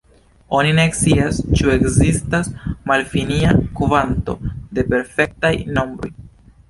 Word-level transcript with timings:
Oni 0.59 0.69
ne 0.77 0.85
scias, 0.99 1.41
ĉu 1.59 1.73
ekzistas 1.73 2.49
malfinia 2.93 3.53
kvanto 3.81 4.39
de 4.79 4.87
perfektaj 4.95 5.53
nombroj. 5.79 6.13